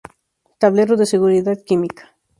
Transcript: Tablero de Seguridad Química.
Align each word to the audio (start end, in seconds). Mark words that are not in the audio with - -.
Tablero 0.57 0.97
de 0.97 1.05
Seguridad 1.05 1.59
Química. 1.63 2.15